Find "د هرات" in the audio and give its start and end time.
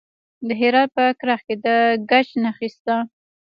0.47-0.89